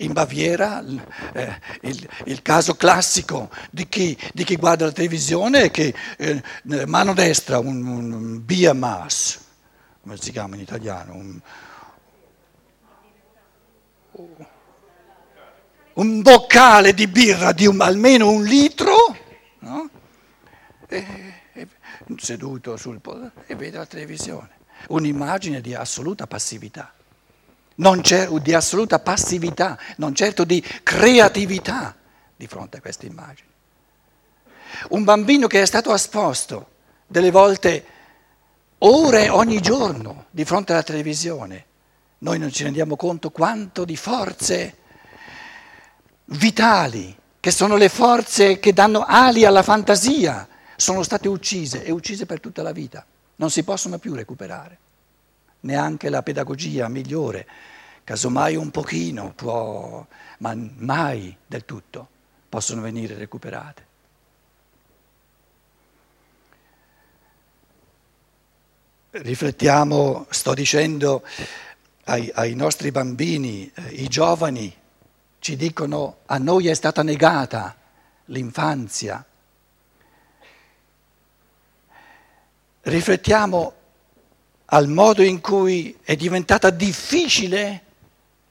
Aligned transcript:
in 0.00 0.12
Baviera 0.12 0.84
eh, 1.32 1.60
il, 1.82 2.08
il, 2.24 2.42
caso 2.42 2.74
classico 2.74 3.50
di 3.70 3.88
chi, 3.88 4.16
di 4.32 4.44
chi, 4.44 4.56
guarda 4.56 4.86
la 4.86 4.92
televisione 4.92 5.64
è 5.64 5.70
che 5.70 5.94
eh, 6.18 6.42
mano 6.86 7.14
destra 7.14 7.58
un, 7.58 7.86
un 7.86 8.44
Biamas, 8.44 9.40
come 10.02 10.16
si 10.16 10.30
chiama 10.30 10.54
in 10.56 10.62
italiano? 10.62 11.14
Un, 11.14 11.40
un 15.94 16.22
boccale 16.22 16.94
di 16.94 17.06
birra 17.06 17.52
di 17.52 17.66
un, 17.66 17.80
almeno 17.80 18.30
un 18.30 18.42
litro, 18.44 19.16
no? 19.60 19.90
e, 20.88 21.06
e, 21.52 21.68
seduto 22.16 22.76
sul 22.76 23.00
e 23.46 23.54
vede 23.54 23.76
la 23.76 23.86
televisione. 23.86 24.58
Un'immagine 24.88 25.60
di 25.60 25.74
assoluta 25.74 26.26
passività 26.26 26.94
di 28.40 28.52
assoluta 28.52 28.98
passività, 28.98 29.78
non 29.96 30.14
certo 30.14 30.44
di 30.44 30.62
creatività 30.82 31.96
di 32.36 32.46
fronte 32.46 32.76
a 32.76 32.80
queste 32.80 33.06
immagini. 33.06 33.48
Un 34.90 35.04
bambino 35.04 35.46
che 35.46 35.62
è 35.62 35.66
stato 35.66 35.94
esposto 35.94 36.68
delle 37.06 37.30
volte 37.30 37.84
ore 38.78 39.30
ogni 39.30 39.60
giorno 39.60 40.26
di 40.30 40.44
fronte 40.44 40.72
alla 40.72 40.82
televisione, 40.82 41.64
noi 42.18 42.38
non 42.38 42.52
ci 42.52 42.64
rendiamo 42.64 42.96
conto 42.96 43.30
quanto 43.30 43.84
di 43.84 43.96
forze 43.96 44.76
vitali, 46.26 47.16
che 47.40 47.50
sono 47.50 47.76
le 47.76 47.88
forze 47.88 48.58
che 48.58 48.74
danno 48.74 49.04
ali 49.06 49.46
alla 49.46 49.62
fantasia, 49.62 50.46
sono 50.76 51.02
state 51.02 51.28
uccise 51.28 51.82
e 51.82 51.90
uccise 51.90 52.26
per 52.26 52.40
tutta 52.40 52.62
la 52.62 52.72
vita, 52.72 53.04
non 53.36 53.50
si 53.50 53.64
possono 53.64 53.98
più 53.98 54.14
recuperare 54.14 54.78
neanche 55.60 56.08
la 56.08 56.22
pedagogia 56.22 56.88
migliore, 56.88 57.46
casomai 58.10 58.56
un 58.56 58.72
pochino 58.72 59.32
può, 59.36 60.04
ma 60.38 60.52
mai 60.78 61.36
del 61.46 61.64
tutto 61.64 62.08
possono 62.48 62.80
venire 62.80 63.14
recuperate. 63.14 63.86
Riflettiamo, 69.10 70.26
sto 70.28 70.54
dicendo 70.54 71.22
ai, 72.06 72.28
ai 72.34 72.56
nostri 72.56 72.90
bambini, 72.90 73.70
eh, 73.72 73.82
i 74.02 74.08
giovani 74.08 74.76
ci 75.38 75.54
dicono 75.54 76.16
a 76.26 76.38
noi 76.38 76.66
è 76.66 76.74
stata 76.74 77.04
negata 77.04 77.76
l'infanzia. 78.24 79.24
Riflettiamo 82.80 83.72
al 84.64 84.88
modo 84.88 85.22
in 85.22 85.40
cui 85.40 85.96
è 86.02 86.16
diventata 86.16 86.70
difficile 86.70 87.84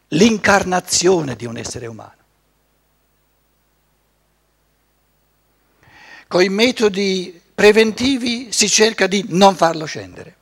l'incarnazione 0.09 1.35
di 1.35 1.45
un 1.45 1.57
essere 1.57 1.87
umano. 1.87 2.17
Con 6.27 6.43
i 6.43 6.49
metodi 6.49 7.41
preventivi 7.55 8.51
si 8.51 8.69
cerca 8.69 9.07
di 9.07 9.25
non 9.29 9.55
farlo 9.55 9.85
scendere. 9.85 10.35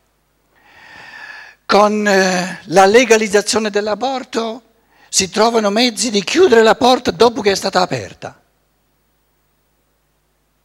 Con 1.66 2.08
eh, 2.08 2.62
la 2.66 2.86
legalizzazione 2.86 3.70
dell'aborto 3.70 4.64
si 5.10 5.30
trovano 5.30 5.70
mezzi 5.70 6.12
di 6.12 6.24
chiudere 6.24 6.62
la 6.62 6.76
porta 6.76 7.12
dopo 7.12 7.42
che 7.42 7.52
è 7.52 7.56
stata 7.56 7.82
aperta. 7.82 8.42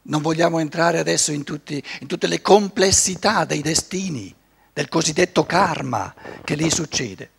Non 0.05 0.21
vogliamo 0.21 0.59
entrare 0.59 0.99
adesso 0.99 1.31
in, 1.31 1.45
tutti, 1.45 1.83
in 2.01 2.07
tutte 2.09 2.27
le 2.27 2.41
complessità 2.41 3.45
dei 3.45 3.63
destini 3.63 4.35
del 4.73 4.89
cosiddetto 4.89 5.45
karma 5.45 6.13
che 6.45 6.55
lì 6.55 6.71
succede. 6.71 7.31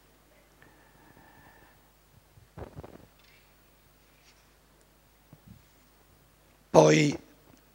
Poi 6.73 7.15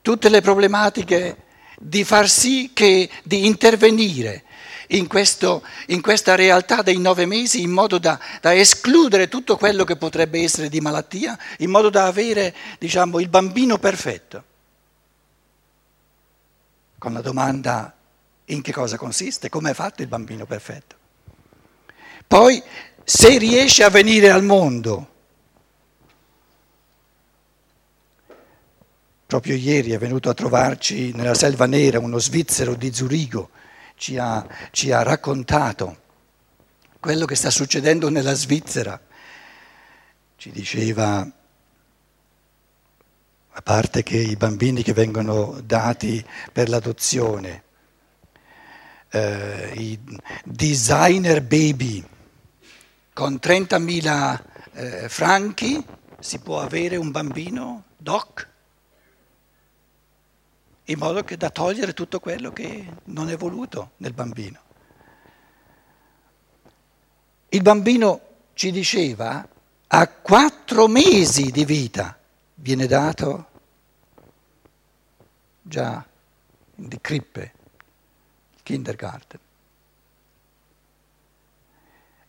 tutte 0.02 0.28
le 0.28 0.40
problematiche 0.40 1.44
di 1.78 2.02
far 2.02 2.28
sì 2.28 2.72
che 2.74 3.08
di 3.22 3.46
intervenire 3.46 4.42
in, 4.88 5.06
questo, 5.06 5.62
in, 5.86 6.00
questa 6.00 6.34
realtà 6.34 6.82
dei 6.82 6.98
nove 6.98 7.24
mesi 7.24 7.62
in 7.62 7.70
modo 7.70 7.98
da, 7.98 8.18
da, 8.40 8.52
escludere 8.52 9.28
tutto 9.28 9.56
quello 9.56 9.84
che 9.84 9.94
potrebbe 9.94 10.42
essere 10.42 10.68
di 10.68 10.80
malattia, 10.80 11.38
in 11.58 11.70
modo 11.70 11.90
da 11.90 12.06
avere 12.06 12.52
diciamo, 12.80 13.20
il 13.20 13.28
bambino 13.28 13.78
perfetto. 13.78 14.42
Con 16.98 17.12
la 17.12 17.20
domanda 17.20 17.94
in 18.46 18.62
che 18.62 18.72
cosa 18.72 18.96
consiste, 18.96 19.48
come 19.48 19.70
è 19.70 19.74
fatto 19.74 20.02
il 20.02 20.08
bambino 20.08 20.44
perfetto. 20.44 20.96
Poi, 22.26 22.60
se 23.04 23.38
riesce 23.38 23.84
a 23.84 23.90
venire 23.90 24.28
al 24.28 24.42
mondo, 24.42 25.17
proprio 29.28 29.56
ieri 29.56 29.90
è 29.90 29.98
venuto 29.98 30.30
a 30.30 30.34
trovarci 30.34 31.12
nella 31.12 31.34
Selva 31.34 31.66
Nera 31.66 31.98
uno 31.98 32.18
svizzero 32.18 32.74
di 32.74 32.94
Zurigo, 32.94 33.50
ci 33.94 34.16
ha, 34.16 34.46
ci 34.70 34.90
ha 34.90 35.02
raccontato 35.02 35.98
quello 36.98 37.26
che 37.26 37.34
sta 37.34 37.50
succedendo 37.50 38.08
nella 38.08 38.32
Svizzera. 38.32 38.98
Ci 40.34 40.50
diceva 40.50 41.30
a 43.50 43.60
parte 43.60 44.02
che 44.02 44.16
i 44.16 44.36
bambini 44.36 44.82
che 44.82 44.94
vengono 44.94 45.60
dati 45.62 46.24
per 46.50 46.70
l'adozione 46.70 47.64
eh, 49.10 49.72
i 49.76 49.98
designer 50.42 51.42
baby 51.42 52.02
con 53.12 53.34
30.000 53.34 54.42
eh, 54.72 55.08
franchi 55.10 55.84
si 56.18 56.38
può 56.38 56.60
avere 56.60 56.96
un 56.96 57.10
bambino 57.10 57.84
doc 57.98 58.47
in 60.88 60.98
modo 60.98 61.22
che 61.22 61.36
da 61.36 61.50
togliere 61.50 61.92
tutto 61.92 62.18
quello 62.18 62.52
che 62.52 62.86
non 63.04 63.28
è 63.28 63.36
voluto 63.36 63.92
nel 63.98 64.12
bambino. 64.12 64.60
Il 67.50 67.62
bambino 67.62 68.20
ci 68.54 68.70
diceva 68.70 69.46
a 69.86 70.08
quattro 70.08 70.86
mesi 70.86 71.50
di 71.50 71.64
vita 71.64 72.18
viene 72.54 72.86
dato 72.86 73.46
già 75.62 76.04
di 76.74 76.98
crippe 77.00 77.52
kindergarten. 78.62 79.40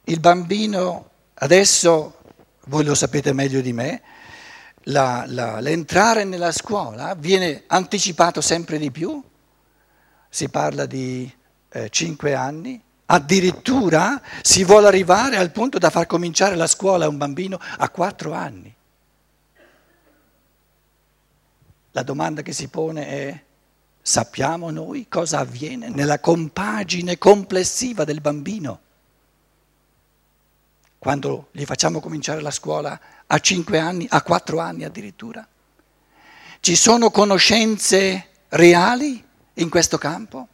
Il 0.06 0.20
bambino, 0.20 1.10
adesso 1.36 2.18
voi 2.66 2.84
lo 2.84 2.96
sapete 2.96 3.32
meglio 3.32 3.62
di 3.62 3.74
me, 3.74 4.02
la, 4.90 5.26
la, 5.28 5.60
l'entrare 5.60 6.24
nella 6.24 6.52
scuola 6.52 7.16
viene 7.16 7.64
anticipato 7.68 8.42
sempre 8.42 8.78
di 8.78 8.92
più, 8.92 9.22
si 10.30 10.50
parla 10.50 10.86
di 10.86 11.32
eh, 11.70 11.90
5 11.90 12.34
anni, 12.34 12.82
addirittura 13.06 14.22
si 14.42 14.64
vuole 14.64 14.88
arrivare 14.88 15.38
al 15.38 15.52
punto 15.52 15.78
da 15.78 15.90
far 15.90 16.06
cominciare 16.06 16.56
la 16.56 16.68
scuola 16.68 17.06
a 17.06 17.10
un 17.10 17.18
bambino 17.18 17.60
a 17.78 17.90
4 17.90 18.34
anni. 18.34 18.76
La 21.92 22.04
domanda 22.04 22.42
che 22.42 22.54
si 22.54 22.68
pone 22.68 23.08
è 23.08 23.44
Sappiamo 24.02 24.72
noi 24.72 25.08
cosa 25.08 25.40
avviene 25.40 25.90
nella 25.90 26.20
compagine 26.20 27.18
complessiva 27.18 28.06
del 28.06 28.22
bambino 28.22 28.80
quando 31.00 31.48
gli 31.52 31.64
facciamo 31.64 32.02
cominciare 32.02 32.42
la 32.42 32.52
scuola 32.52 33.00
a 33.26 33.40
5 33.40 33.80
anni, 33.80 34.06
a 34.10 34.22
4 34.22 34.60
anni 34.60 34.84
addirittura? 34.84 35.48
Ci 36.60 36.76
sono 36.76 37.10
conoscenze 37.10 38.28
reali 38.50 39.26
in 39.54 39.70
questo 39.70 39.98
campo? 39.98 40.48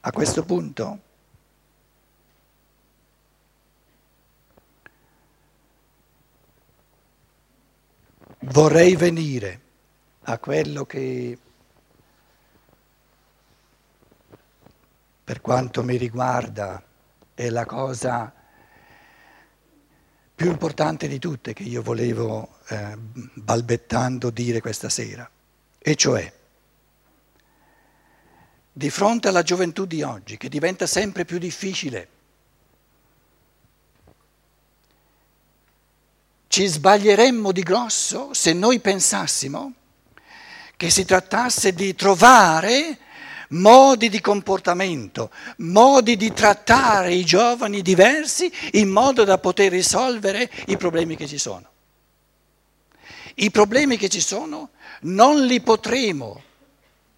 A 0.00 0.12
questo 0.12 0.44
punto 0.44 1.00
vorrei 8.40 8.94
venire 8.94 9.60
a 10.24 10.38
quello 10.38 10.84
che 10.84 11.38
per 15.28 15.42
quanto 15.42 15.82
mi 15.82 15.98
riguarda 15.98 16.82
è 17.34 17.50
la 17.50 17.66
cosa 17.66 18.32
più 20.34 20.50
importante 20.50 21.06
di 21.06 21.18
tutte 21.18 21.52
che 21.52 21.64
io 21.64 21.82
volevo 21.82 22.60
eh, 22.68 22.96
balbettando 22.96 24.30
dire 24.30 24.62
questa 24.62 24.88
sera, 24.88 25.30
e 25.78 25.94
cioè 25.96 26.32
di 28.72 28.88
fronte 28.88 29.28
alla 29.28 29.42
gioventù 29.42 29.84
di 29.84 30.02
oggi 30.02 30.38
che 30.38 30.48
diventa 30.48 30.86
sempre 30.86 31.26
più 31.26 31.36
difficile 31.36 32.08
Ci 36.46 36.66
sbaglieremmo 36.66 37.52
di 37.52 37.62
grosso 37.62 38.32
se 38.32 38.54
noi 38.54 38.80
pensassimo 38.80 39.74
che 40.74 40.88
si 40.88 41.04
trattasse 41.04 41.74
di 41.74 41.94
trovare 41.94 42.98
modi 43.48 44.08
di 44.08 44.20
comportamento, 44.20 45.30
modi 45.58 46.16
di 46.16 46.32
trattare 46.32 47.14
i 47.14 47.24
giovani 47.24 47.82
diversi 47.82 48.50
in 48.72 48.88
modo 48.88 49.24
da 49.24 49.38
poter 49.38 49.70
risolvere 49.70 50.50
i 50.66 50.76
problemi 50.76 51.16
che 51.16 51.26
ci 51.26 51.38
sono. 51.38 51.66
I 53.36 53.50
problemi 53.50 53.96
che 53.96 54.08
ci 54.08 54.20
sono 54.20 54.70
non 55.02 55.44
li 55.44 55.60
potremo 55.60 56.42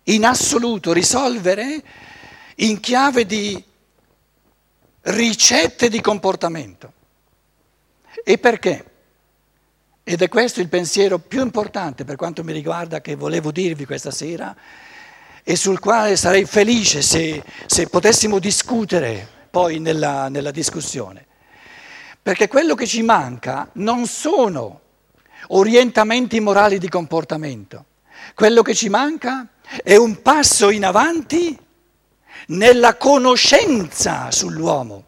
in 0.05 0.25
assoluto 0.25 0.93
risolvere 0.93 1.83
in 2.57 2.79
chiave 2.81 3.25
di 3.25 3.63
ricette 5.03 5.89
di 5.89 6.01
comportamento. 6.01 6.93
E 8.23 8.39
perché? 8.39 8.85
Ed 10.05 10.23
è 10.23 10.29
questo 10.29 10.61
il 10.61 10.69
pensiero 10.69 11.19
più 11.19 11.41
importante 11.41 12.05
per 12.05 12.17
quanto 12.17 12.43
mi 12.45 12.53
riguarda 12.53 13.01
che 13.01 13.15
volevo 13.15 13.51
dirvi 13.51 13.87
questa 13.87 14.11
sera 14.11 14.55
e 15.51 15.57
sul 15.57 15.81
quale 15.81 16.15
sarei 16.15 16.45
felice 16.45 17.03
se, 17.03 17.43
se 17.67 17.89
potessimo 17.89 18.39
discutere 18.39 19.29
poi 19.51 19.81
nella, 19.81 20.29
nella 20.29 20.53
discussione. 20.53 21.27
Perché 22.23 22.47
quello 22.47 22.77
che 22.77 22.87
ci 22.87 23.03
manca 23.03 23.69
non 23.73 24.07
sono 24.07 24.81
orientamenti 25.49 26.39
morali 26.39 26.79
di 26.79 26.89
comportamento, 26.89 27.87
quello 28.37 28.63
che 28.63 28.77
ci 28.77 28.89
manca 28.89 29.49
è 29.83 29.97
un 29.97 30.23
passo 30.23 30.71
in 30.71 30.85
avanti 30.85 31.59
nella 32.47 32.95
conoscenza 32.95 34.31
sull'uomo. 34.31 35.05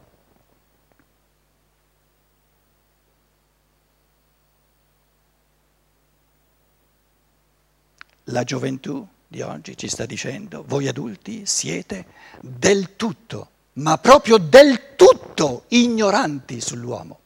La 8.25 8.43
gioventù 8.43 9.06
di 9.32 9.40
oggi 9.40 9.79
ci 9.79 9.88
sta 9.88 10.05
dicendo, 10.05 10.62
voi 10.67 10.88
adulti 10.88 11.46
siete 11.46 12.05
del 12.43 12.96
tutto, 12.96 13.49
ma 13.75 13.96
proprio 13.96 14.37
del 14.37 14.94
tutto 14.94 15.64
ignoranti 15.69 16.61
sull'uomo. 16.61 17.20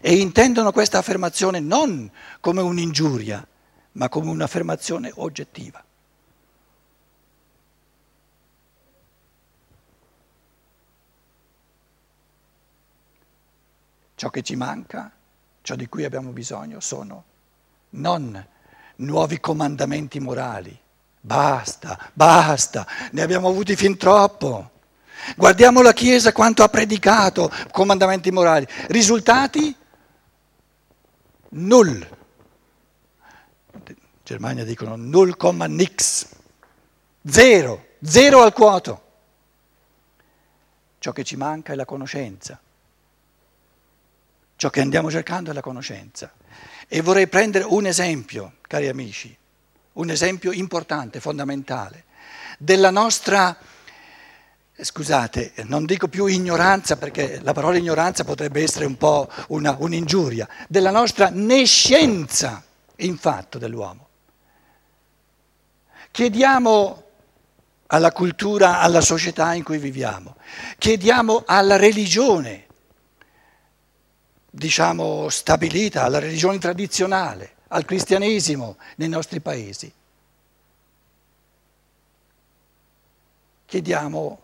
E 0.00 0.16
intendono 0.16 0.72
questa 0.72 0.96
affermazione 0.96 1.60
non 1.60 2.10
come 2.40 2.62
un'ingiuria, 2.62 3.46
ma 3.92 4.08
come 4.08 4.30
un'affermazione 4.30 5.12
oggettiva. 5.16 5.84
Ciò 14.14 14.30
che 14.30 14.42
ci 14.42 14.56
manca, 14.56 15.12
ciò 15.60 15.74
di 15.74 15.86
cui 15.88 16.04
abbiamo 16.04 16.30
bisogno, 16.30 16.80
sono 16.80 17.24
non 17.90 18.46
nuovi 18.96 19.40
comandamenti 19.40 20.18
morali, 20.18 20.81
Basta, 21.24 22.10
basta, 22.12 22.84
ne 23.12 23.22
abbiamo 23.22 23.46
avuti 23.46 23.76
fin 23.76 23.96
troppo. 23.96 24.70
Guardiamo 25.36 25.80
la 25.80 25.92
Chiesa 25.92 26.32
quanto 26.32 26.64
ha 26.64 26.68
predicato 26.68 27.48
comandamenti 27.70 28.32
morali. 28.32 28.66
Risultati? 28.88 29.74
Null. 31.50 32.08
In 33.86 33.96
Germania 34.24 34.64
dicono 34.64 34.96
null 34.96 35.36
nix. 35.68 36.26
Zero, 37.24 37.86
zero 38.02 38.42
al 38.42 38.52
quoto. 38.52 39.02
Ciò 40.98 41.12
che 41.12 41.22
ci 41.22 41.36
manca 41.36 41.72
è 41.72 41.76
la 41.76 41.84
conoscenza. 41.84 42.60
Ciò 44.56 44.70
che 44.70 44.80
andiamo 44.80 45.08
cercando 45.08 45.52
è 45.52 45.54
la 45.54 45.60
conoscenza. 45.60 46.32
E 46.88 47.00
vorrei 47.00 47.28
prendere 47.28 47.64
un 47.64 47.86
esempio, 47.86 48.54
cari 48.62 48.88
amici 48.88 49.36
un 49.94 50.10
esempio 50.10 50.52
importante, 50.52 51.20
fondamentale, 51.20 52.04
della 52.58 52.90
nostra, 52.90 53.56
scusate, 54.74 55.52
non 55.64 55.84
dico 55.84 56.08
più 56.08 56.26
ignoranza 56.26 56.96
perché 56.96 57.40
la 57.42 57.52
parola 57.52 57.76
ignoranza 57.76 58.24
potrebbe 58.24 58.62
essere 58.62 58.86
un 58.86 58.96
po' 58.96 59.28
una, 59.48 59.76
un'ingiuria, 59.78 60.48
della 60.68 60.90
nostra 60.90 61.28
nescienza 61.30 62.62
in 62.96 63.18
fatto 63.18 63.58
dell'uomo. 63.58 64.08
Chiediamo 66.10 67.02
alla 67.88 68.12
cultura, 68.12 68.80
alla 68.80 69.00
società 69.00 69.54
in 69.54 69.62
cui 69.62 69.78
viviamo, 69.78 70.36
chiediamo 70.78 71.44
alla 71.46 71.76
religione, 71.76 72.66
diciamo 74.50 75.28
stabilita, 75.28 76.02
alla 76.02 76.18
religione 76.18 76.58
tradizionale, 76.58 77.51
al 77.72 77.84
cristianesimo 77.86 78.76
nei 78.96 79.08
nostri 79.08 79.40
paesi. 79.40 79.92
Chiediamo 83.64 84.40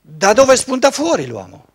da 0.00 0.32
dove 0.32 0.56
spunta 0.56 0.90
fuori 0.90 1.26
l'uomo? 1.26 1.66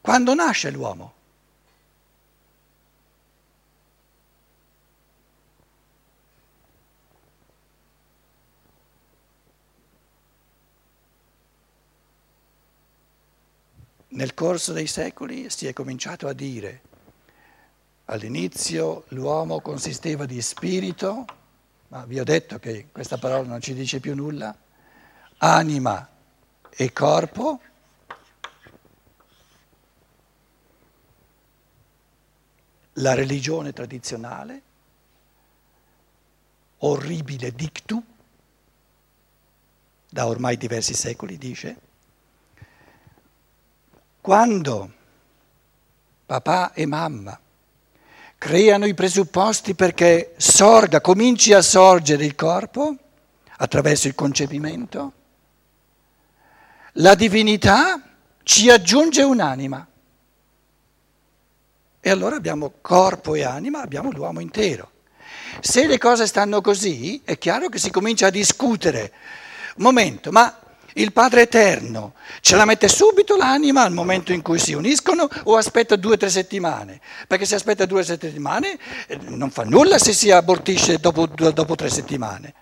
Quando 0.00 0.34
nasce 0.34 0.70
l'uomo? 0.70 1.12
Nel 14.18 14.34
corso 14.34 14.72
dei 14.72 14.88
secoli 14.88 15.48
si 15.48 15.68
è 15.68 15.72
cominciato 15.72 16.26
a 16.26 16.32
dire, 16.32 16.82
all'inizio 18.06 19.04
l'uomo 19.10 19.60
consisteva 19.60 20.26
di 20.26 20.42
spirito, 20.42 21.24
ma 21.86 22.04
vi 22.04 22.18
ho 22.18 22.24
detto 22.24 22.58
che 22.58 22.88
questa 22.90 23.16
parola 23.16 23.46
non 23.46 23.60
ci 23.60 23.74
dice 23.74 24.00
più 24.00 24.16
nulla, 24.16 24.52
anima 25.36 26.08
e 26.68 26.92
corpo, 26.92 27.60
la 32.94 33.14
religione 33.14 33.72
tradizionale, 33.72 34.62
orribile 36.78 37.52
dictu, 37.52 38.02
da 40.10 40.26
ormai 40.26 40.56
diversi 40.56 40.94
secoli 40.94 41.38
dice, 41.38 41.86
quando 44.28 44.92
papà 46.26 46.74
e 46.74 46.84
mamma 46.84 47.40
creano 48.36 48.84
i 48.84 48.92
presupposti 48.92 49.74
perché 49.74 50.34
sorga, 50.36 51.00
cominci 51.00 51.54
a 51.54 51.62
sorgere 51.62 52.26
il 52.26 52.34
corpo 52.34 52.94
attraverso 53.56 54.06
il 54.06 54.14
concepimento, 54.14 55.12
la 56.92 57.14
divinità 57.14 58.02
ci 58.42 58.68
aggiunge 58.68 59.22
un'anima. 59.22 59.88
E 61.98 62.10
allora 62.10 62.36
abbiamo 62.36 62.74
corpo 62.82 63.34
e 63.34 63.44
anima, 63.44 63.80
abbiamo 63.80 64.10
l'uomo 64.10 64.40
intero. 64.40 64.90
Se 65.60 65.86
le 65.86 65.96
cose 65.96 66.26
stanno 66.26 66.60
così, 66.60 67.22
è 67.24 67.38
chiaro 67.38 67.70
che 67.70 67.78
si 67.78 67.90
comincia 67.90 68.26
a 68.26 68.30
discutere. 68.30 69.10
Momento, 69.76 70.30
ma 70.30 70.54
il 70.98 71.12
Padre 71.12 71.42
Eterno 71.42 72.14
ce 72.40 72.56
la 72.56 72.64
mette 72.64 72.88
subito 72.88 73.36
l'anima 73.36 73.82
al 73.82 73.92
momento 73.92 74.32
in 74.32 74.42
cui 74.42 74.58
si 74.58 74.72
uniscono 74.74 75.28
o 75.44 75.56
aspetta 75.56 75.96
due 75.96 76.14
o 76.14 76.16
tre 76.16 76.28
settimane? 76.28 77.00
Perché 77.26 77.44
se 77.44 77.54
aspetta 77.54 77.86
due 77.86 78.00
o 78.00 78.04
tre 78.04 78.18
settimane 78.18 78.78
eh, 79.06 79.16
non 79.28 79.50
fa 79.50 79.64
nulla 79.64 79.98
se 79.98 80.12
si 80.12 80.30
abortisce 80.30 80.98
dopo, 80.98 81.26
dopo 81.26 81.74
tre 81.74 81.88
settimane. 81.88 82.54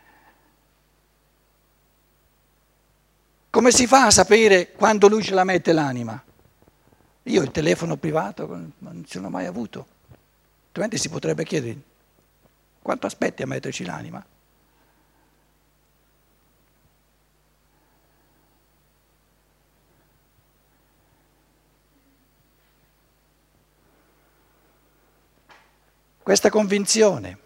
Come 3.50 3.70
si 3.70 3.86
fa 3.86 4.06
a 4.06 4.10
sapere 4.10 4.72
quando 4.72 5.08
lui 5.08 5.22
ce 5.22 5.32
la 5.32 5.44
mette 5.44 5.72
l'anima? 5.72 6.22
Io 7.22 7.42
il 7.42 7.50
telefono 7.50 7.96
privato 7.96 8.46
non 8.78 9.04
ce 9.08 9.18
l'ho 9.18 9.30
mai 9.30 9.46
avuto, 9.46 9.86
altrimenti 10.66 10.98
si 10.98 11.08
potrebbe 11.08 11.42
chiedere 11.44 11.76
quanto 12.82 13.06
aspetti 13.06 13.42
a 13.42 13.46
metterci 13.46 13.84
l'anima? 13.84 14.24
Questa 26.26 26.50
convinzione 26.50 27.38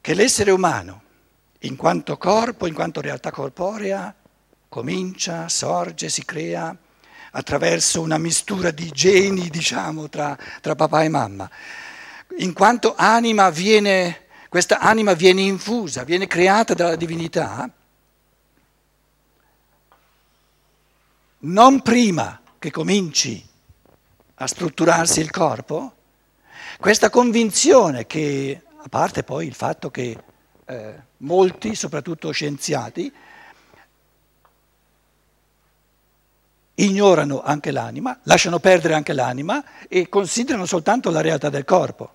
che 0.00 0.12
l'essere 0.12 0.50
umano, 0.50 1.02
in 1.60 1.76
quanto 1.76 2.16
corpo, 2.16 2.66
in 2.66 2.74
quanto 2.74 3.00
realtà 3.00 3.30
corporea, 3.30 4.12
comincia, 4.68 5.48
sorge, 5.48 6.08
si 6.08 6.24
crea 6.24 6.76
attraverso 7.30 8.00
una 8.00 8.18
mistura 8.18 8.72
di 8.72 8.90
geni, 8.90 9.48
diciamo, 9.50 10.08
tra, 10.08 10.36
tra 10.60 10.74
papà 10.74 11.04
e 11.04 11.08
mamma. 11.08 11.48
In 12.38 12.52
quanto 12.52 12.96
anima 12.96 13.50
viene, 13.50 14.26
questa 14.48 14.80
anima 14.80 15.12
viene 15.12 15.42
infusa, 15.42 16.02
viene 16.02 16.26
creata 16.26 16.74
dalla 16.74 16.96
divinità, 16.96 17.70
non 21.38 21.82
prima 21.82 22.40
che 22.58 22.72
cominci 22.72 23.48
a 24.34 24.46
strutturarsi 24.48 25.20
il 25.20 25.30
corpo, 25.30 25.94
questa 26.80 27.10
convinzione 27.10 28.06
che, 28.06 28.62
a 28.78 28.88
parte 28.88 29.22
poi 29.22 29.46
il 29.46 29.54
fatto 29.54 29.90
che 29.90 30.16
eh, 30.64 30.94
molti, 31.18 31.74
soprattutto 31.74 32.30
scienziati, 32.30 33.12
ignorano 36.76 37.42
anche 37.42 37.70
l'anima, 37.70 38.18
lasciano 38.22 38.58
perdere 38.60 38.94
anche 38.94 39.12
l'anima 39.12 39.62
e 39.88 40.08
considerano 40.08 40.64
soltanto 40.64 41.10
la 41.10 41.20
realtà 41.20 41.50
del 41.50 41.66
corpo. 41.66 42.14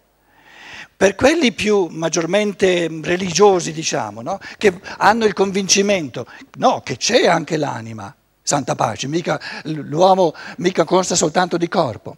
Per 0.98 1.14
quelli 1.14 1.52
più 1.52 1.86
maggiormente 1.92 2.88
religiosi, 3.04 3.72
diciamo, 3.72 4.24
no? 4.24 4.40
che 4.58 4.80
hanno 4.98 5.26
il 5.26 5.34
convincimento, 5.34 6.26
no, 6.58 6.82
che 6.82 6.98
c'è 6.98 7.28
anche 7.28 7.58
l'anima, 7.58 8.14
santa 8.42 8.74
pace, 8.74 9.08
mica, 9.08 9.40
l'uomo 9.66 10.34
mica 10.58 10.86
consta 10.86 11.14
soltanto 11.14 11.58
di 11.58 11.68
corpo. 11.68 12.16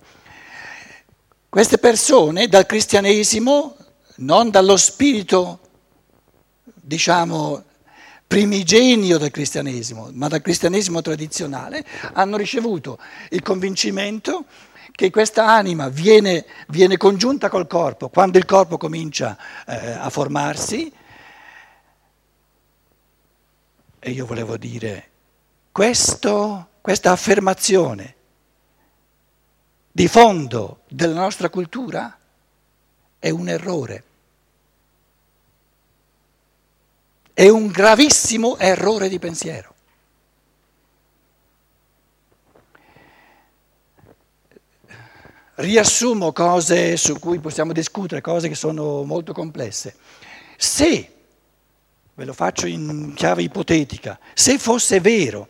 Queste 1.58 1.80
persone 1.80 2.48
dal 2.48 2.68
cristianesimo, 2.68 3.76
non 4.18 4.52
dallo 4.52 4.78
spirito, 4.78 5.60
diciamo, 6.64 7.64
primigenio 8.28 9.18
del 9.18 9.32
cristianesimo, 9.32 10.12
ma 10.14 10.28
dal 10.28 10.44
cristianesimo 10.44 11.02
tradizionale, 11.02 11.84
hanno 12.14 12.38
ricevuto 12.38 13.00
il 13.32 13.42
convincimento 13.42 14.46
che 14.92 15.10
questa 15.10 15.48
anima 15.48 15.90
viene, 15.90 16.46
viene 16.68 16.96
congiunta 16.96 17.50
col 17.50 17.66
corpo 17.66 18.10
quando 18.10 18.38
il 18.38 18.46
corpo 18.46 18.78
comincia 18.78 19.36
eh, 19.66 19.94
a 19.94 20.12
formarsi. 20.12 20.94
E 23.98 24.12
io 24.12 24.28
volevo 24.28 24.58
dire, 24.58 25.10
questo, 25.72 26.68
questa 26.82 27.10
affermazione 27.10 28.17
di 29.98 30.08
fondo 30.08 30.82
della 30.88 31.20
nostra 31.20 31.50
cultura 31.50 32.16
è 33.18 33.32
un 33.32 33.50
errore. 33.50 34.04
È 37.34 37.50
un 37.50 37.66
gravissimo 37.66 38.58
errore 38.58 39.10
di 39.10 39.18
pensiero. 39.18 39.74
riassumo 45.56 46.32
cose 46.32 46.96
su 46.98 47.18
cui 47.18 47.40
possiamo 47.40 47.74
discutere, 47.74 48.22
cose 48.22 48.48
che 48.48 48.54
sono 48.54 49.02
molto 49.02 49.34
complesse. 49.34 49.96
Se, 50.56 51.14
ve 52.14 52.26
lo 52.26 52.34
faccio 52.34 52.68
in 52.68 53.14
chiave 53.16 53.42
ipotetica, 53.42 54.20
se 54.36 54.60
fosse 54.60 55.00
vero 55.00 55.50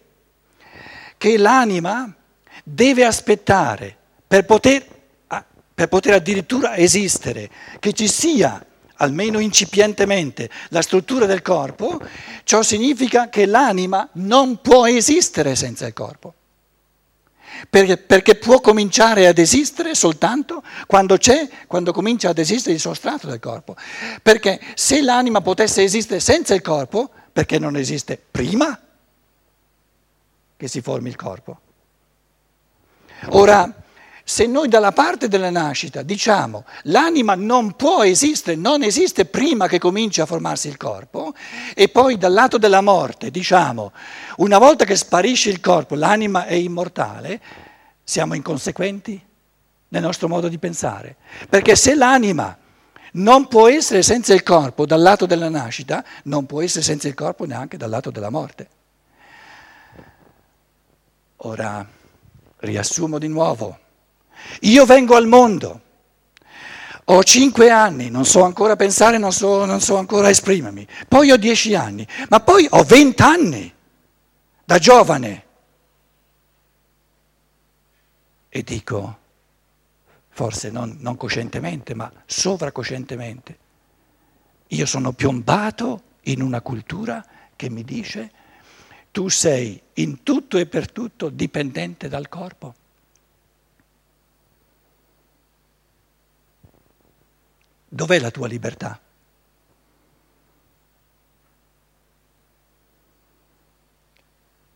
che 1.17 1.37
l'anima 1.37 2.15
deve 2.63 3.03
aspettare 3.03 3.97
per 4.27 4.45
poter, 4.45 4.85
per 5.73 5.87
poter 5.87 6.13
addirittura 6.13 6.75
esistere, 6.75 7.49
che 7.79 7.93
ci 7.93 8.07
sia 8.07 8.63
almeno 8.99 9.39
incipientemente, 9.39 10.49
la 10.69 10.81
struttura 10.81 11.25
del 11.25 11.41
corpo, 11.41 11.99
ciò 12.43 12.61
significa 12.63 13.29
che 13.29 13.45
l'anima 13.45 14.09
non 14.13 14.59
può 14.61 14.87
esistere 14.87 15.55
senza 15.55 15.85
il 15.85 15.93
corpo 15.93 16.33
perché, 17.69 17.97
perché, 17.97 18.35
può 18.35 18.59
cominciare 18.59 19.27
ad 19.27 19.37
esistere 19.37 19.95
soltanto 19.95 20.63
quando 20.85 21.17
quando 21.65 21.91
comincia 21.91 22.29
ad 22.29 22.37
esistere 22.37 22.75
il 22.75 22.79
sostrato 22.81 23.27
del 23.27 23.39
corpo. 23.39 23.75
Perché 24.21 24.59
se 24.75 25.01
l'anima 25.01 25.41
potesse 25.41 25.81
esistere 25.83 26.19
senza 26.19 26.53
il 26.53 26.61
corpo, 26.61 27.09
perché 27.31 27.57
non 27.57 27.75
esiste 27.75 28.21
prima 28.29 28.79
che 30.55 30.67
si 30.67 30.81
formi 30.81 31.09
il 31.09 31.15
corpo? 31.15 31.59
Ora, 33.29 33.73
se 34.29 34.45
noi 34.45 34.67
dalla 34.67 34.91
parte 34.91 35.29
della 35.29 35.49
nascita 35.49 36.01
diciamo 36.01 36.65
l'anima 36.83 37.33
non 37.35 37.77
può 37.77 38.03
esistere, 38.03 38.57
non 38.57 38.83
esiste 38.83 39.23
prima 39.23 39.69
che 39.69 39.79
cominci 39.79 40.19
a 40.19 40.25
formarsi 40.25 40.67
il 40.67 40.75
corpo, 40.75 41.33
e 41.73 41.87
poi 41.87 42.17
dal 42.17 42.33
lato 42.33 42.57
della 42.57 42.81
morte 42.81 43.31
diciamo 43.31 43.93
una 44.37 44.57
volta 44.57 44.83
che 44.83 44.97
sparisce 44.97 45.49
il 45.49 45.61
corpo 45.61 45.95
l'anima 45.95 46.45
è 46.45 46.55
immortale, 46.55 47.39
siamo 48.03 48.33
inconsequenti 48.33 49.25
nel 49.87 50.01
nostro 50.01 50.27
modo 50.27 50.49
di 50.49 50.57
pensare. 50.57 51.15
Perché 51.47 51.77
se 51.77 51.95
l'anima 51.95 52.57
non 53.13 53.47
può 53.47 53.69
essere 53.69 54.03
senza 54.03 54.33
il 54.33 54.43
corpo 54.43 54.85
dal 54.85 55.01
lato 55.01 55.25
della 55.25 55.47
nascita, 55.47 56.03
non 56.23 56.45
può 56.45 56.61
essere 56.61 56.83
senza 56.83 57.07
il 57.07 57.13
corpo 57.13 57.45
neanche 57.45 57.77
dal 57.77 57.89
lato 57.89 58.11
della 58.11 58.29
morte. 58.29 58.67
Ora 61.37 61.87
riassumo 62.57 63.19
di 63.19 63.29
nuovo. 63.29 63.85
Io 64.61 64.85
vengo 64.85 65.15
al 65.15 65.27
mondo, 65.27 65.81
ho 67.05 67.23
cinque 67.23 67.69
anni, 67.69 68.09
non 68.09 68.25
so 68.25 68.43
ancora 68.43 68.75
pensare, 68.75 69.17
non 69.17 69.31
so, 69.31 69.65
non 69.65 69.79
so 69.79 69.97
ancora 69.97 70.29
esprimermi, 70.29 70.87
poi 71.07 71.31
ho 71.31 71.37
dieci 71.37 71.73
anni, 71.73 72.05
ma 72.29 72.39
poi 72.39 72.67
ho 72.69 72.83
vent'anni 72.83 73.73
da 74.65 74.77
giovane. 74.77 75.45
E 78.49 78.63
dico, 78.63 79.17
forse 80.29 80.69
non, 80.69 80.97
non 80.99 81.15
coscientemente, 81.15 81.93
ma 81.93 82.11
sovracoscientemente, 82.25 83.57
io 84.67 84.85
sono 84.85 85.13
piombato 85.13 86.01
in 86.23 86.41
una 86.41 86.61
cultura 86.61 87.25
che 87.55 87.69
mi 87.69 87.83
dice 87.83 88.31
tu 89.11 89.29
sei 89.29 89.81
in 89.93 90.23
tutto 90.23 90.57
e 90.57 90.65
per 90.65 90.91
tutto 90.91 91.29
dipendente 91.29 92.07
dal 92.07 92.27
corpo. 92.27 92.75
Dov'è 97.97 98.19
la 98.19 98.29
tua 98.29 98.45
libertà? 98.45 98.99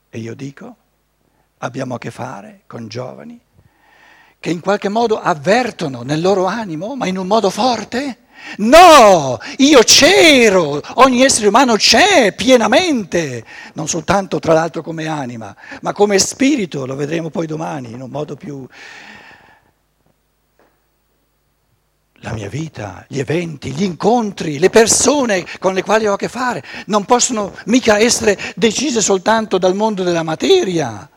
E 0.10 0.18
io 0.18 0.34
dico, 0.34 0.76
abbiamo 1.60 1.94
a 1.94 1.98
che 2.00 2.10
fare 2.10 2.64
con 2.66 2.88
giovani 2.88 3.40
che 4.40 4.50
in 4.50 4.60
qualche 4.60 4.90
modo 4.90 5.22
avvertono 5.22 6.02
nel 6.02 6.20
loro 6.20 6.46
animo, 6.46 6.96
ma 6.96 7.06
in 7.06 7.20
un 7.20 7.28
modo 7.28 7.52
forte, 7.52 8.18
No, 8.58 9.38
io 9.58 9.82
c'ero, 9.84 10.82
ogni 10.96 11.22
essere 11.22 11.48
umano 11.48 11.76
c'è 11.76 12.34
pienamente, 12.34 13.46
non 13.74 13.88
soltanto 13.88 14.40
tra 14.40 14.54
l'altro 14.54 14.82
come 14.82 15.06
anima, 15.06 15.56
ma 15.82 15.94
come 15.94 16.18
spirito, 16.18 16.88
lo 16.88 16.96
vedremo 16.96 17.30
poi 17.30 17.46
domani 17.46 17.92
in 17.92 18.02
un 18.02 18.10
modo 18.10 18.36
più 18.36 18.68
la 22.22 22.34
mia 22.34 22.50
vita, 22.50 23.06
gli 23.08 23.20
eventi, 23.20 23.72
gli 23.72 23.84
incontri, 23.84 24.60
le 24.60 24.70
persone 24.70 25.46
con 25.60 25.74
le 25.74 25.82
quali 25.84 26.08
ho 26.08 26.14
a 26.14 26.18
che 26.18 26.28
fare 26.28 26.64
non 26.86 27.06
possono 27.06 27.56
mica 27.66 27.98
essere 27.98 28.38
decise 28.56 29.02
soltanto 29.02 29.58
dal 29.58 29.76
mondo 29.76 30.04
della 30.04 30.24
materia. 30.24 31.10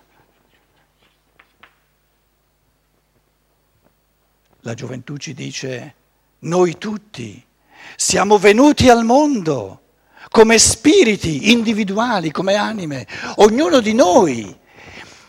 La 4.61 4.75
gioventù 4.75 5.19
ci 5.19 5.35
dice, 5.35 5.95
noi 6.41 6.79
tutti 6.79 7.45
siamo 7.97 8.39
venuti 8.39 8.89
al 8.89 9.05
mondo 9.05 9.81
come 10.31 10.59
spiriti 10.59 11.53
individuali, 11.53 12.31
come 12.31 12.55
anime, 12.55 13.07
ognuno 13.37 13.81
di 13.81 13.93
noi 13.93 14.57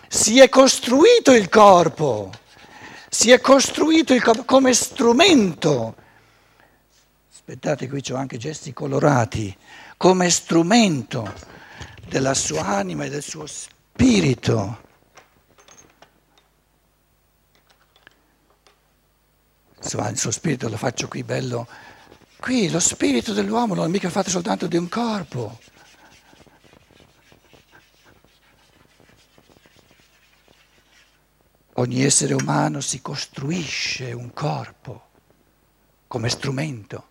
si 0.08 0.40
è 0.40 0.48
costruito 0.48 1.34
il 1.34 1.50
corpo 1.50 2.32
si 3.16 3.32
è 3.32 3.40
costruito 3.40 4.14
il, 4.14 4.22
come 4.46 4.74
strumento, 4.74 5.96
aspettate 7.32 7.88
qui 7.88 8.04
ho 8.12 8.16
anche 8.18 8.38
gesti 8.38 8.74
colorati, 8.74 9.56
come 9.96 10.30
strumento 10.30 11.34
della 12.10 12.34
sua 12.34 12.66
anima 12.66 13.06
e 13.06 13.10
del 13.10 13.24
suo 13.24 13.46
spirito. 13.46 14.84
Il 19.82 20.18
suo 20.18 20.32
spirito 20.32 20.68
lo 20.68 20.78
faccio 20.78 21.08
qui 21.08 21.24
bello. 21.24 21.70
Qui 22.38 22.70
lo 22.70 22.82
spirito 22.82 23.32
dell'uomo 23.32 23.76
non 23.76 23.86
è 23.86 23.90
mica 23.90 24.10
fatto 24.10 24.30
soltanto 24.30 24.68
di 24.68 24.76
un 24.76 24.90
corpo. 24.90 25.58
Ogni 31.86 32.04
essere 32.04 32.34
umano 32.34 32.82
si 32.82 33.00
costruisce 33.00 34.12
un 34.12 34.34
corpo 34.34 35.04
come 36.08 36.30
strumento, 36.30 37.10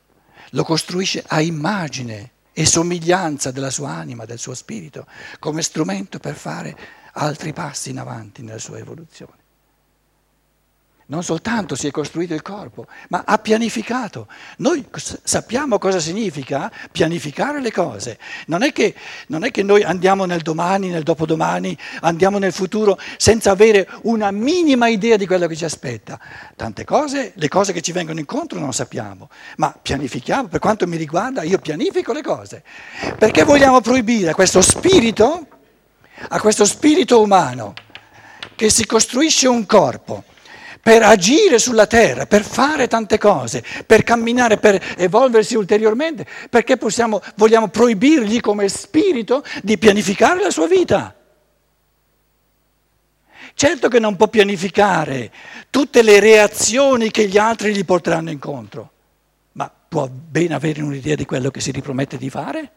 lo 0.51 0.65
costruisce 0.65 1.23
a 1.25 1.41
immagine 1.41 2.33
e 2.53 2.67
somiglianza 2.67 3.53
della 3.53 3.71
sua 3.71 3.91
anima, 3.91 4.25
del 4.25 4.41
suo 4.41 4.53
spirito, 4.53 5.07
come 5.39 5.63
strumento 5.63 6.19
per 6.19 6.35
fare 6.35 6.77
altri 7.13 7.53
passi 7.53 7.91
in 7.91 8.01
avanti 8.01 8.43
nella 8.43 8.59
sua 8.59 8.79
evoluzione. 8.79 9.44
Non 11.07 11.23
soltanto 11.23 11.75
si 11.75 11.87
è 11.87 11.91
costruito 11.91 12.33
il 12.35 12.43
corpo, 12.43 12.87
ma 13.09 13.25
ha 13.27 13.39
pianificato. 13.39 14.27
Noi 14.59 14.87
sappiamo 15.23 15.79
cosa 15.79 15.99
significa 15.99 16.71
pianificare 16.91 17.61
le 17.61 17.73
cose. 17.73 18.19
Non 18.47 18.63
è, 18.63 18.73
che, 18.73 18.95
non 19.29 19.45
è 19.45 19.51
che 19.51 19.63
noi 19.63 19.83
andiamo 19.83 20.25
nel 20.25 20.41
domani, 20.41 20.89
nel 20.89 21.03
dopodomani, 21.03 21.77
andiamo 22.01 22.39
nel 22.39 22.53
futuro 22.53 22.99
senza 23.17 23.51
avere 23.51 23.89
una 24.03 24.31
minima 24.31 24.89
idea 24.89 25.17
di 25.17 25.27
quello 25.27 25.47
che 25.47 25.57
ci 25.57 25.65
aspetta. 25.65 26.19
Tante 26.57 26.85
cose, 26.85 27.33
le 27.35 27.49
cose 27.49 27.73
che 27.73 27.83
ci 27.83 27.93
vengono 27.93 28.19
incontro 28.19 28.59
non 28.59 28.73
sappiamo, 28.73 29.29
ma 29.57 29.77
pianifichiamo. 29.81 30.49
Per 30.49 30.61
quanto 30.61 30.87
mi 30.87 30.97
riguarda, 30.97 31.43
io 31.43 31.59
pianifico 31.59 32.13
le 32.13 32.23
cose. 32.23 32.63
Perché 33.19 33.45
vogliamo 33.45 33.81
proibire 33.81 34.31
a 34.31 34.35
questo 34.35 34.63
spirito, 34.63 35.47
a 36.29 36.41
questo 36.41 36.65
spirito 36.65 37.21
umano, 37.21 37.75
che 38.57 38.71
si 38.71 38.87
costruisce 38.87 39.49
un 39.49 39.67
corpo, 39.67 40.25
per 40.85 41.03
agire 41.03 41.59
sulla 41.59 41.87
terra, 41.87 42.27
per 42.27 42.43
fare 42.43 42.89
tante 42.89 43.17
cose, 43.17 43.65
per 43.87 44.03
camminare, 44.03 44.59
per 44.59 44.79
evolversi 44.99 45.55
ulteriormente, 45.55 46.27
perché 46.51 46.77
possiamo, 46.77 47.23
vogliamo 47.37 47.69
proibirgli 47.69 48.39
come 48.41 48.69
spirito 48.69 49.43
di 49.63 49.79
pianificare 49.79 50.43
la 50.43 50.51
sua 50.51 50.67
vita. 50.67 51.17
Certo 53.55 53.89
che 53.89 53.99
non 53.99 54.17
può 54.17 54.29
pianificare 54.29 55.33
tutte 55.71 56.03
le 56.03 56.21
reazioni 56.21 57.11
che 57.11 57.29
gli 57.29 57.39
altri 57.39 57.75
gli 57.75 57.85
porteranno 57.87 58.31
incontro, 58.31 58.91
ma 59.53 59.73
può 59.89 60.07
ben 60.07 60.53
avere 60.53 60.83
un'idea 60.83 61.15
di 61.15 61.25
quello 61.25 61.51
che 61.51 61.61
si 61.61 61.71
ripromette 61.71 62.19
di 62.19 62.29
fare, 62.29 62.71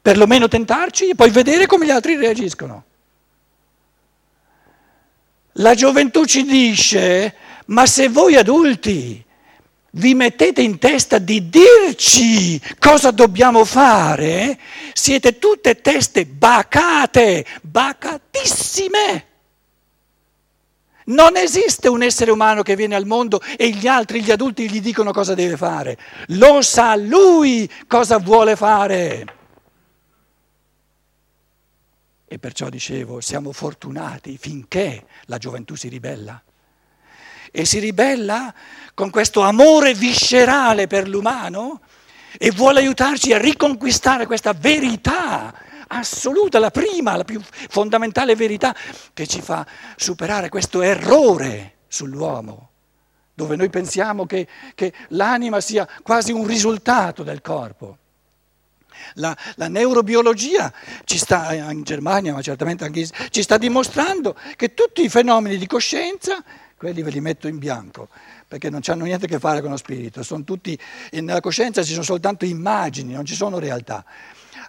perlomeno 0.00 0.46
tentarci 0.46 1.08
e 1.08 1.14
poi 1.16 1.30
vedere 1.30 1.66
come 1.66 1.86
gli 1.86 1.90
altri 1.90 2.14
reagiscono. 2.14 2.84
La 5.56 5.74
gioventù 5.74 6.24
ci 6.24 6.44
dice, 6.44 7.34
ma 7.66 7.84
se 7.84 8.08
voi 8.08 8.36
adulti 8.36 9.22
vi 9.94 10.14
mettete 10.14 10.62
in 10.62 10.78
testa 10.78 11.18
di 11.18 11.50
dirci 11.50 12.58
cosa 12.78 13.10
dobbiamo 13.10 13.64
fare, 13.66 14.58
siete 14.94 15.38
tutte 15.38 15.82
teste 15.82 16.24
bacate, 16.24 17.44
bacatissime. 17.60 19.26
Non 21.04 21.36
esiste 21.36 21.88
un 21.88 22.02
essere 22.02 22.30
umano 22.30 22.62
che 22.62 22.76
viene 22.76 22.94
al 22.94 23.06
mondo 23.06 23.42
e 23.58 23.70
gli 23.70 23.86
altri, 23.86 24.22
gli 24.22 24.30
adulti, 24.30 24.70
gli 24.70 24.80
dicono 24.80 25.10
cosa 25.10 25.34
deve 25.34 25.56
fare. 25.58 25.98
Lo 26.28 26.62
sa 26.62 26.96
lui 26.96 27.68
cosa 27.86 28.18
vuole 28.18 28.56
fare. 28.56 29.40
E 32.32 32.38
perciò 32.38 32.70
dicevo, 32.70 33.20
siamo 33.20 33.52
fortunati 33.52 34.38
finché 34.38 35.04
la 35.26 35.36
gioventù 35.36 35.74
si 35.74 35.88
ribella. 35.88 36.42
E 37.50 37.66
si 37.66 37.78
ribella 37.78 38.54
con 38.94 39.10
questo 39.10 39.42
amore 39.42 39.92
viscerale 39.92 40.86
per 40.86 41.08
l'umano 41.08 41.82
e 42.38 42.50
vuole 42.50 42.80
aiutarci 42.80 43.34
a 43.34 43.38
riconquistare 43.38 44.24
questa 44.24 44.54
verità 44.54 45.54
assoluta, 45.88 46.58
la 46.58 46.70
prima, 46.70 47.16
la 47.16 47.24
più 47.24 47.38
fondamentale 47.68 48.34
verità 48.34 48.74
che 49.12 49.26
ci 49.26 49.42
fa 49.42 49.66
superare 49.96 50.48
questo 50.48 50.80
errore 50.80 51.80
sull'uomo, 51.86 52.70
dove 53.34 53.56
noi 53.56 53.68
pensiamo 53.68 54.24
che, 54.24 54.48
che 54.74 54.90
l'anima 55.08 55.60
sia 55.60 55.86
quasi 56.02 56.32
un 56.32 56.46
risultato 56.46 57.24
del 57.24 57.42
corpo. 57.42 57.98
La, 59.14 59.36
la, 59.56 59.68
neurobiologia 59.68 60.72
ci 61.04 61.18
sta, 61.18 61.52
in 61.54 61.82
Germania, 61.82 62.32
ma 62.32 62.42
certamente 62.42 62.84
anche 62.84 63.00
in, 63.00 63.08
ci 63.30 63.42
sta 63.42 63.58
dimostrando 63.58 64.36
che 64.56 64.74
tutti 64.74 65.02
i 65.02 65.08
fenomeni 65.08 65.56
di 65.56 65.66
coscienza, 65.66 66.42
quelli 66.76 67.02
ve 67.02 67.10
li 67.10 67.20
metto 67.20 67.48
in 67.48 67.58
bianco, 67.58 68.08
perché 68.48 68.70
non 68.70 68.80
hanno 68.86 69.04
niente 69.04 69.26
a 69.26 69.28
che 69.28 69.38
fare 69.38 69.60
con 69.60 69.70
lo 69.70 69.76
spirito, 69.76 70.22
sono 70.22 70.44
tutti, 70.44 70.78
nella 71.12 71.40
coscienza 71.40 71.82
ci 71.82 71.92
sono 71.92 72.04
soltanto 72.04 72.44
immagini, 72.44 73.12
non 73.14 73.24
ci 73.24 73.34
sono 73.34 73.58
realtà. 73.58 74.04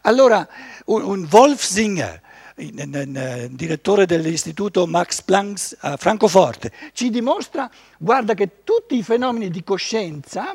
Allora, 0.04 0.48
un, 0.86 1.02
un 1.04 1.28
Wolfsinger, 1.30 2.22
direttore 2.56 4.06
dell'istituto 4.06 4.86
Max 4.86 5.22
Planck 5.22 5.76
a 5.80 5.98
Francoforte, 5.98 6.72
ci 6.94 7.10
dimostra, 7.10 7.70
guarda 7.98 8.34
che 8.34 8.64
tutti 8.64 8.96
i 8.96 9.04
fenomeni 9.04 9.50
di 9.50 9.64
coscienza 9.64 10.54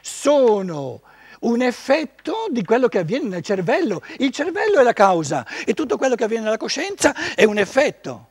sono 0.00 1.02
un 1.40 1.62
effetto 1.62 2.46
di 2.50 2.64
quello 2.64 2.88
che 2.88 2.98
avviene 2.98 3.28
nel 3.28 3.42
cervello. 3.42 4.02
Il 4.18 4.30
cervello 4.30 4.80
è 4.80 4.82
la 4.82 4.92
causa 4.92 5.46
e 5.64 5.74
tutto 5.74 5.96
quello 5.96 6.14
che 6.14 6.24
avviene 6.24 6.44
nella 6.44 6.56
coscienza 6.56 7.34
è 7.34 7.44
un 7.44 7.58
effetto. 7.58 8.30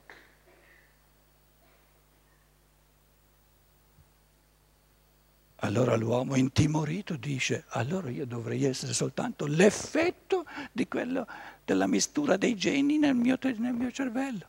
Allora 5.66 5.96
l'uomo 5.96 6.36
intimorito 6.36 7.16
dice, 7.16 7.66
allora 7.70 8.10
io 8.10 8.28
dovrei 8.28 8.66
essere 8.66 8.94
soltanto 8.94 9.48
l'effetto 9.48 10.46
di 10.72 10.88
quello, 10.88 11.26
della 11.64 11.88
mistura 11.88 12.38
dei 12.38 12.56
geni 12.56 13.00
nel 13.00 13.16
mio, 13.16 13.38
nel 13.42 13.74
mio 13.74 13.92
cervello. 13.92 14.48